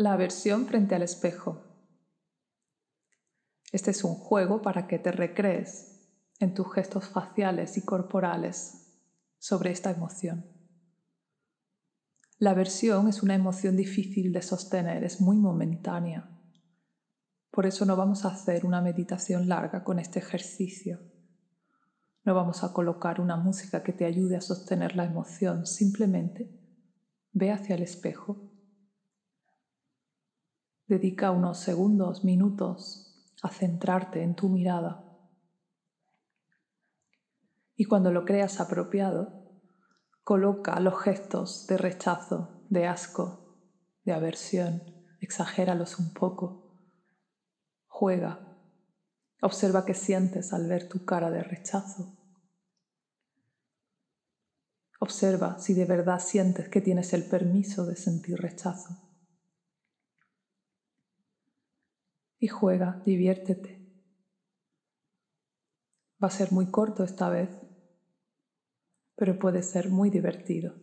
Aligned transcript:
La 0.00 0.12
aversión 0.12 0.66
frente 0.66 0.94
al 0.94 1.02
espejo. 1.02 1.60
Este 3.72 3.90
es 3.90 4.04
un 4.04 4.14
juego 4.14 4.62
para 4.62 4.86
que 4.86 5.00
te 5.00 5.10
recrees 5.10 6.08
en 6.38 6.54
tus 6.54 6.72
gestos 6.72 7.08
faciales 7.08 7.76
y 7.76 7.84
corporales 7.84 8.94
sobre 9.38 9.72
esta 9.72 9.90
emoción. 9.90 10.46
La 12.38 12.50
aversión 12.50 13.08
es 13.08 13.24
una 13.24 13.34
emoción 13.34 13.76
difícil 13.76 14.32
de 14.32 14.40
sostener, 14.40 15.02
es 15.02 15.20
muy 15.20 15.36
momentánea. 15.36 16.30
Por 17.50 17.66
eso 17.66 17.84
no 17.84 17.96
vamos 17.96 18.24
a 18.24 18.28
hacer 18.28 18.64
una 18.64 18.80
meditación 18.80 19.48
larga 19.48 19.82
con 19.82 19.98
este 19.98 20.20
ejercicio. 20.20 21.00
No 22.22 22.36
vamos 22.36 22.62
a 22.62 22.72
colocar 22.72 23.20
una 23.20 23.36
música 23.36 23.82
que 23.82 23.92
te 23.92 24.04
ayude 24.04 24.36
a 24.36 24.42
sostener 24.42 24.94
la 24.94 25.06
emoción, 25.06 25.66
simplemente 25.66 26.56
ve 27.32 27.50
hacia 27.50 27.74
el 27.74 27.82
espejo 27.82 28.47
Dedica 30.88 31.32
unos 31.32 31.58
segundos, 31.58 32.24
minutos 32.24 33.26
a 33.42 33.50
centrarte 33.50 34.22
en 34.22 34.34
tu 34.34 34.48
mirada. 34.48 35.04
Y 37.76 37.84
cuando 37.84 38.10
lo 38.10 38.24
creas 38.24 38.58
apropiado, 38.58 39.52
coloca 40.24 40.80
los 40.80 40.98
gestos 40.98 41.66
de 41.66 41.76
rechazo, 41.76 42.64
de 42.70 42.86
asco, 42.86 43.58
de 44.04 44.14
aversión, 44.14 44.82
exagéralos 45.20 45.98
un 45.98 46.14
poco. 46.14 46.72
Juega. 47.86 48.56
Observa 49.42 49.84
qué 49.84 49.92
sientes 49.92 50.54
al 50.54 50.68
ver 50.68 50.88
tu 50.88 51.04
cara 51.04 51.30
de 51.30 51.42
rechazo. 51.42 52.16
Observa 55.00 55.58
si 55.58 55.74
de 55.74 55.84
verdad 55.84 56.18
sientes 56.18 56.70
que 56.70 56.80
tienes 56.80 57.12
el 57.12 57.28
permiso 57.28 57.84
de 57.84 57.94
sentir 57.94 58.40
rechazo. 58.40 59.07
Y 62.40 62.48
juega, 62.48 63.00
diviértete. 63.04 63.80
Va 66.24 66.28
a 66.28 66.30
ser 66.34 66.52
muy 66.52 66.68
corto 66.68 67.02
esta 67.02 67.28
vez, 67.28 67.58
pero 69.16 69.36
puede 69.36 69.60
ser 69.62 69.90
muy 69.90 70.08
divertido. 70.08 70.78